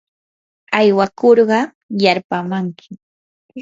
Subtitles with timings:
[0.79, 1.59] aywakurqa
[2.03, 2.93] yarpaamankim.